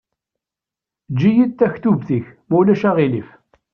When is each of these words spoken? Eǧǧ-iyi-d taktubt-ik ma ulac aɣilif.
Eǧǧ-iyi-d 1.11 1.53
taktubt-ik 1.59 2.25
ma 2.47 2.55
ulac 2.59 2.83
aɣilif. 2.89 3.29